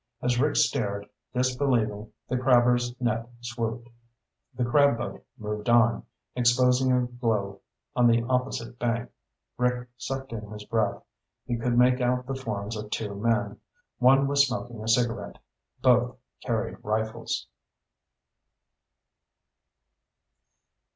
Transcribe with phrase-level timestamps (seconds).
[0.19, 3.87] As Rick stared, disbelieving, the crabber's net swooped.
[4.55, 6.03] The crab boat moved on,
[6.35, 7.61] exposing a glow
[7.95, 9.11] on the opposite bank.
[9.57, 11.03] Rick sucked in his breath.
[11.45, 13.59] He could make out the forms of two men.
[13.99, 15.37] One was smoking a cigarette.
[15.83, 17.45] Both carried rifles.